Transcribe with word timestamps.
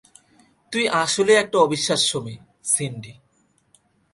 তুই 0.71 0.83
আসলেই 1.03 1.37
একটা 1.37 1.57
অবিশ্বাস্য 1.57 2.11
মেয়ে, 2.17 2.41
সিন্ডি। 2.63 3.13